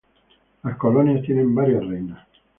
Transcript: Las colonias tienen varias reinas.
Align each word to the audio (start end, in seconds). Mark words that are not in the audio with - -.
Las 0.63 0.77
colonias 0.77 1.21
tienen 1.23 1.53
varias 1.53 1.85
reinas. 1.85 2.25